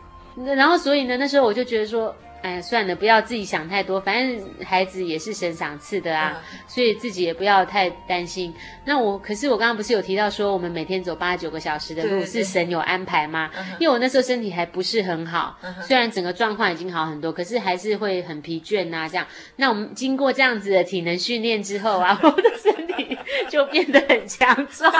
[0.55, 2.15] 然后所以呢，那时候我就觉得说。
[2.41, 8.53] 哎，算了，不要自己想太多，反正孩子也是神赏赐的啊，所以自己也不要太担心。
[8.85, 13.49] 那我，可是我刚刚不是有提到说，我们每天走八九个小时的路是神有安排吗？
[13.79, 19.07] 因为我那时候身体还不是很好，虽然整个状况已经好很多，可是还是会很疲倦啊。
[19.07, 19.27] 这样，
[19.57, 23.17] 那我们经过这样子的体能训练之后啊， 我的身体
[23.49, 24.91] 就变得很强壮。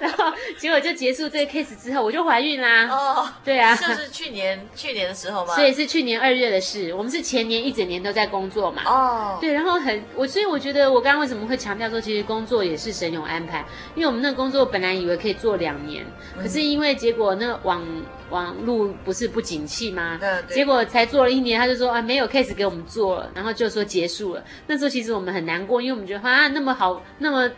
[0.00, 2.86] 然后结果就结束这个 case 之后，我就怀孕啦。
[2.88, 5.54] 哦，对啊，就是去年去年的时候嘛。
[5.54, 6.92] 所以是去年二月的事。
[6.94, 8.82] 我们是前年一整年都在工作嘛。
[8.84, 13.64] 哦，对，然后很我，所以我觉得我刚刚为什么会强调说，其实工作也是神勇安排。
[13.94, 16.04] 因为我们那个工作本来以为可以做两年，
[16.40, 17.82] 可是因为结果那个网
[18.30, 20.18] 网路不是不景气吗？
[20.20, 24.44] 嗯，结果才做了一年，他就说啊没有 case 给我们做了，然后就说结束了。
[24.66, 27.50] 那时候其实我们很难过，因为我们觉得啊那么好那么。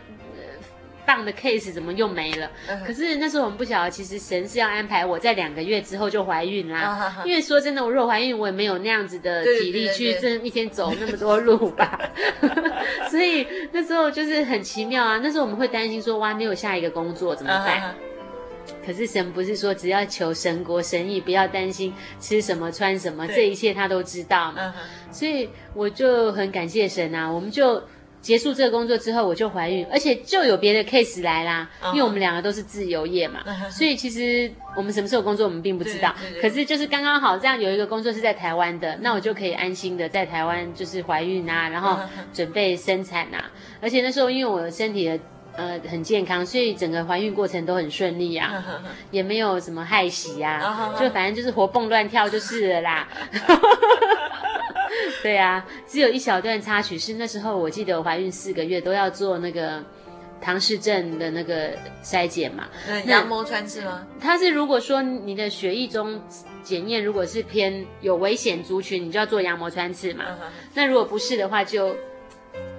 [1.05, 2.49] 棒的 case 怎么又没了？
[2.85, 7.23] 可是那时候我们不晓得，其实神是要安排我在两个月之后就怀孕啦。
[7.25, 11.99] 因为说真的，我若怀孕，我也没有那样子的体力去这一天走那么多路吧。
[13.09, 15.19] 所以那时候就是很奇妙啊。
[15.23, 17.95] 那时候我们会担心说，哇，没有下一个工作怎么办？
[18.83, 24.73] 可是神不是说只要求神国神意，不要担心吃什么穿什么，这一切他都知道嘛。
[25.11, 27.83] 所以我就很感谢神啊，我们就。
[28.25, 31.69] 结束这个工作之后，我就怀孕，而且就有别的 case 来啦。
[31.93, 36.11] 因为我们两个都是自由业嘛，所以其实我们什么时候工作我们并不知道。
[36.41, 41.99] 可是就是刚刚好这样有一个工作是在台湾的，那我就可以安心的在台湾就是怀孕啊，然后
[42.33, 43.51] 准备生产啊。
[43.79, 45.19] 而且那时候因为我的身体的
[45.55, 48.63] 呃很健康，所以整个怀孕过程都很顺利啊，
[49.11, 53.07] 也没有什么害喜啊，就反正就是活蹦乱跳就是了啦。
[55.23, 59.83] 对啊，只有一小段插曲是那时候，我记得我怀孕四个月都要做那个
[60.41, 61.71] 唐氏症的那个
[62.03, 62.67] 筛检嘛。
[62.87, 64.05] 那羊膜穿刺吗？
[64.19, 66.21] 它是如果说你的血液中
[66.63, 70.25] 检验如果是偏有危险族群，你就要做羊膜穿刺嘛。
[70.25, 70.49] Uh.
[70.73, 71.95] 那如果不是的话，就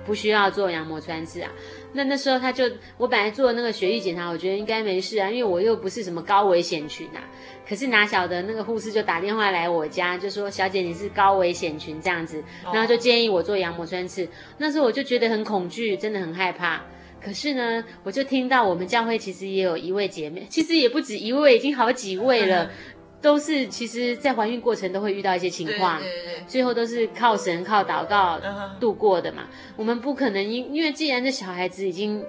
[0.05, 1.51] 不需要做羊膜穿刺啊。
[1.97, 2.65] 那那时候他就，
[2.99, 7.25] 我本来做那个血液检查，我觉得应该没事啊，因为我又不是什么高危险群啊。
[7.69, 14.29] 可是哪晓得那个护士就打电话来我家，就说小姐你是高危险群这样子，然后就建议我做羊膜穿刺。
[14.59, 16.85] 那时候我就觉得很恐惧，真的很害怕。
[17.21, 22.71] 可是呢，我就听到我们教会其实也有一位姐妹，其实也不止一位，已经好几位了。
[23.23, 28.41] 都是其实，在怀孕过程都会遇到一些情况，对对最后都是靠神靠祷告
[28.79, 29.45] 度过的嘛。
[29.45, 29.75] Uh.
[29.77, 32.23] 我们不可能因因为既然这小孩子已经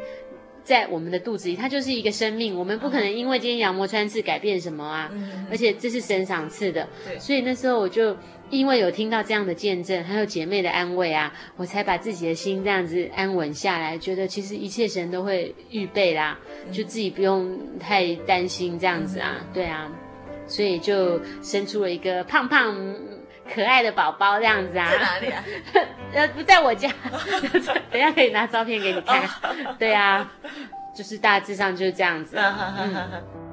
[0.64, 5.12] 在我们的肚子里，他就是一个生命，我们不可能因为今天羊膜穿刺改变什么啊。
[5.14, 5.52] Uh.
[5.52, 6.88] 而且这是神赏赐的，
[7.20, 8.16] 所以那时候我就
[8.50, 16.40] 因为有听到这样的见证，还有姐妹的安慰啊，我才把自己的心这样子安稳下来，觉得其实一切神都会预备啦，
[16.72, 19.54] 就自己不用太担心这样子啊，uh.
[19.54, 19.92] 对啊。
[20.48, 22.76] 所以就生出了一个胖胖
[23.54, 24.90] 可爱的宝宝这样子啊？
[24.92, 25.44] 在哪里啊？
[26.14, 26.90] 呃，不在我家，
[27.92, 29.22] 等一下可以拿照片给你看。
[29.78, 30.32] 对啊，
[30.96, 32.38] 就是大致上就是这样子。
[32.38, 33.47] 嗯。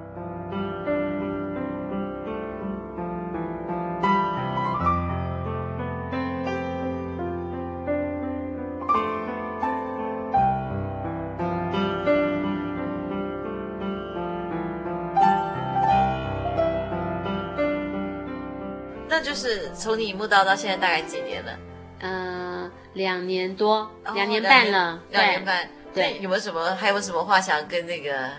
[19.35, 21.59] 就是从你出道到现在大概几年了？
[21.99, 25.03] 嗯，两年多，两年半了。
[25.11, 26.21] 两年半，对。
[26.21, 26.73] 有没有什么？
[26.77, 28.31] 还有什么话想跟那个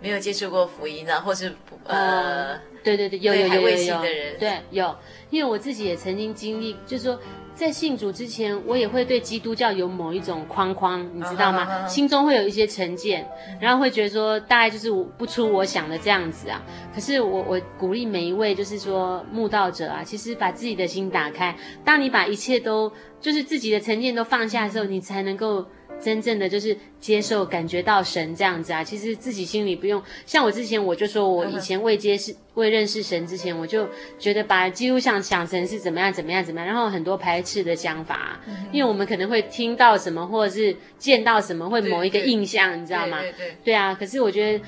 [0.00, 1.20] 没有接触过福音呢？
[1.20, 4.98] 或是呃，对对对，有有有有有的人，对，有。
[5.30, 7.16] 因为我自己也曾经经历，就是说。
[7.62, 11.88] 在信主之前，我也会对基督教有某一种框框，你知道吗？Uh uh.
[11.88, 13.24] 心中会有一些成见，
[13.60, 16.60] 然后会觉得说，大概就是不出我想的这样子啊。
[16.92, 25.64] 可是我我鼓励每一位，就是说慕道者啊，其实把自己的心打开，当你把一切都就是自己的成见都放下的时候，你才能够。
[26.02, 33.88] 真正的就是接受、感觉到神这样子啊，其实自己心里不用像我之前，我就说我以前未接是未认识神之前，我就
[34.18, 38.40] 觉得把基督像想成是怎么样、怎么样、怎么样，然后很多排斥的想法，
[38.72, 43.20] 因为我们可能会听到什么，或者是见到什么，会某一个印象，你知道吗？
[43.20, 43.94] 对对对，对啊。
[43.94, 44.64] 可是我觉得，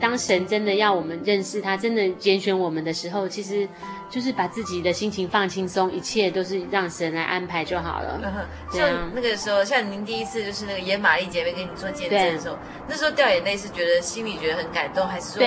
[0.00, 3.68] 当神真的要我们认识他，真的拣选我们的时候，其实。
[4.10, 8.18] 就是把自己的心情放轻松，一切都是让神来安排就好了。
[8.72, 12.56] 像那个时候，像您第一次就是那个演玛丽姐妹跟你做见证的时候，
[12.88, 15.40] 那时候掉眼泪是觉得心里觉得很感动，还是说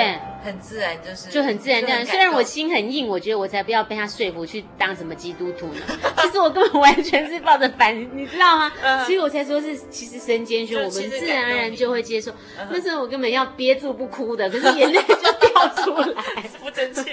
[0.43, 0.97] 很自然？
[1.03, 2.05] 就是就很自然这样。
[2.05, 5.81] 虽然我心很硬，我觉得我才不要被他说服去当什么基督徒呢。
[6.21, 8.71] 其实我根本完全是抱着反， 你知道吗？
[9.05, 12.31] 所以我才说是其实神拣选我们，自然而然就会接受。
[12.69, 16.23] 那时候我根本要憋住不哭的， 可是眼泪就掉出来，
[16.59, 17.03] 不争气。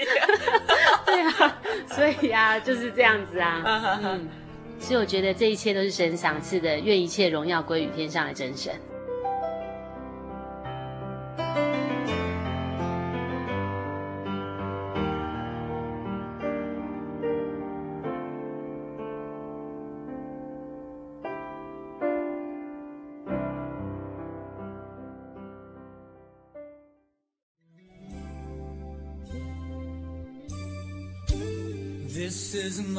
[1.05, 1.57] 对啊。
[1.95, 4.29] 所以啊，就是这样子啊，嗯，
[4.79, 8.73] 所以我觉得这一切都是神赏赐的，愿一切荣耀归于天上的真神。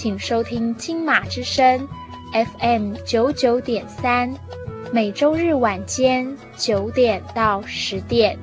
[0.00, 1.88] 请收听金马之声
[2.32, 4.32] ，FM 九九点三，
[4.92, 8.38] 每周日晚间九点到十点。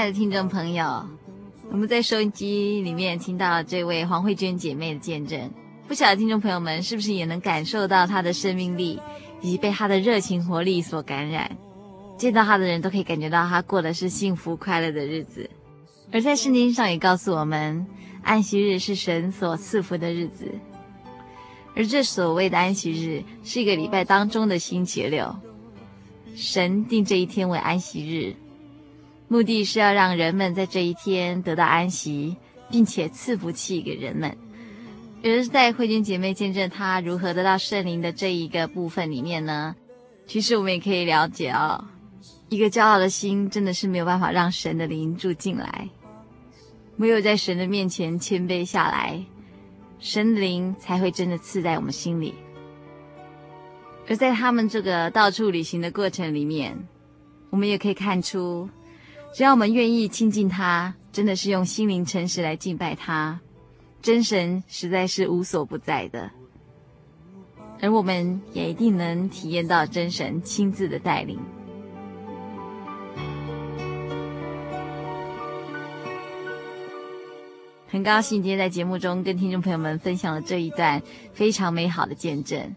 [0.00, 1.06] 亲爱的听众朋友，
[1.70, 5.50] 我们在收音机里面听到这位黄慧娟姐妹的见证，
[5.86, 8.98] 不晓得听众朋友们是不是也能感受到她的生命力，
[9.42, 11.54] 以及被她的热情活力所感染？
[12.16, 15.50] 见到她的人都可以感觉到她过的是幸福快乐的日子。
[16.10, 17.86] 而在圣经上也告诉我们，
[18.22, 20.50] 安息日是神所赐福的日子，
[21.76, 25.36] 而这所谓的安息日是一个礼拜当中的星期六。
[26.34, 28.34] 神定这一天为安息日，
[29.32, 32.36] 目的是要让人们在这一天得到安息，
[32.68, 34.36] 并且赐福气给人们。
[35.22, 39.76] 而在慧娟姐妹见证她如何得到圣灵的这一个部分里面呢，
[40.26, 41.84] 其实我们也可以了解哦，
[42.48, 45.88] 一个骄傲的心真的是没有办法让神的灵住进来，
[46.96, 49.24] 唯有在神的面前谦卑下来，
[50.00, 52.34] 神的灵才会真的赐在我们心里。
[54.08, 56.76] 而在他们这个到处旅行的过程里面，
[57.50, 58.68] 我们也可以看出，
[59.32, 63.40] 只要我们愿意亲近他，真的是用心灵诚实来敬拜他，
[64.02, 66.30] 真神实在是无所不在的。
[67.80, 71.38] 而我们也一定能体验到真神亲自的带领。
[77.88, 81.02] 很高兴今天在节目中跟听众朋友们分享了这一段
[81.32, 82.74] 非常美好的见证。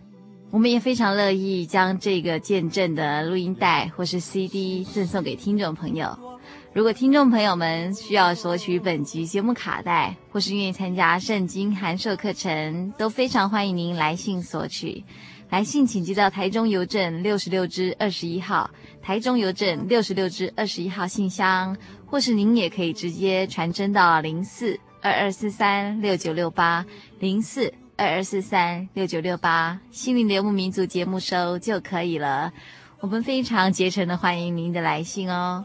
[0.49, 6.33] 我们也非常乐意将这个见证的录音带或是 CD 赠送给听众朋友。
[6.74, 15.03] 如果听众朋友们需要索取本集节目卡带，或是愿意参加圣经函授课程，都非常欢迎您来信索取。
[15.51, 18.67] 来信请寄到台中邮政六十六支二十一号，
[19.03, 26.84] 台中邮政六十六支二十一号信箱，或是您也可以直接传真到零四二二四三六九六八
[27.19, 27.71] 零四。
[27.95, 32.51] 二二四三六九六八，心灵的游牧民族节目收就可以了。
[32.99, 35.63] 我们非常竭诚的欢迎您的来信哦。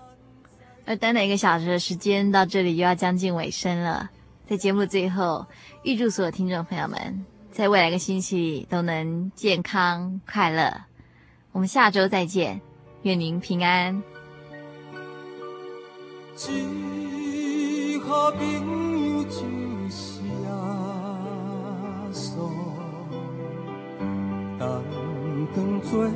[0.88, 4.08] 而短短一个小时的时间到这里又要将近尾声了，
[4.46, 5.44] 在节目的最后，
[5.82, 10.72] 预祝所有听众朋友们在未来一个星期里都能健康快乐。
[11.52, 12.62] 我们下周再见，
[13.02, 14.02] 愿您平安。
[25.54, 26.08] 当作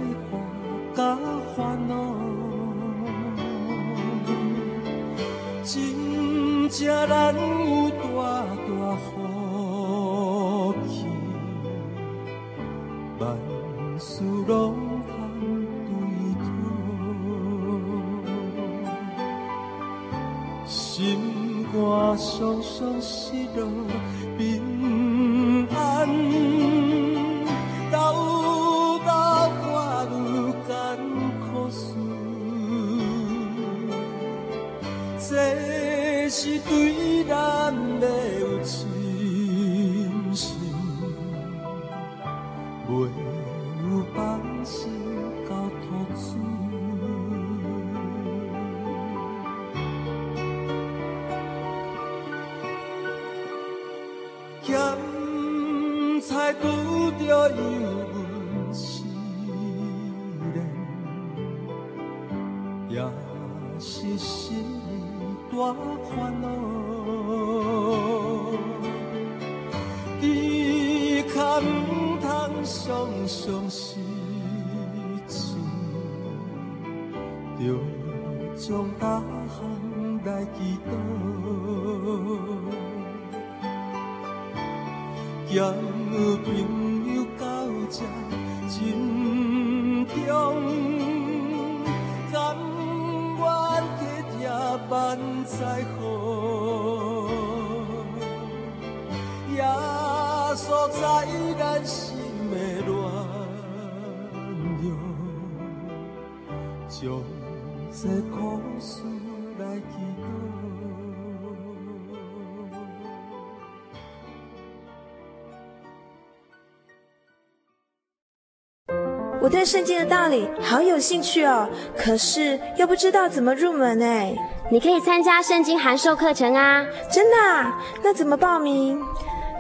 [119.41, 124.33] 我对圣经的道理好有兴趣哦，可是又不知道怎么入门哎。
[124.71, 126.87] 你可以参加圣经函授课程啊！
[127.11, 127.83] 真的啊？
[128.05, 129.03] 那怎么报名？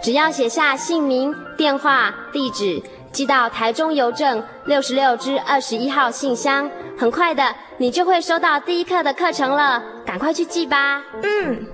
[0.00, 6.70] 只要写下姓名、电话、地址，寄到台中邮政六十六支二十一号信箱，
[7.02, 7.42] 很快的，
[7.78, 9.82] 你就会收到第一课的课程了。
[10.06, 11.02] 赶快去记吧！
[11.24, 11.66] 嗯。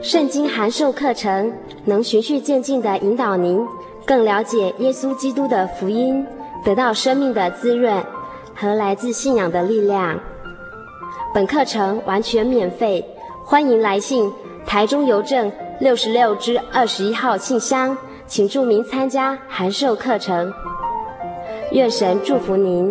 [0.00, 1.52] 圣经函授课程
[1.84, 3.62] 能循序渐进的引导您
[4.06, 6.26] 更了解耶稣基督的福音，
[6.64, 8.02] 得到生命的滋润
[8.54, 10.18] 和来自信仰的力量。
[11.34, 13.06] 本课程完全免费，
[13.44, 14.32] 欢迎来信
[14.64, 17.94] 台中邮政六十六支二十一号信箱，
[18.26, 20.50] 请注明参加函授课程。
[21.72, 22.90] 愿神祝福您。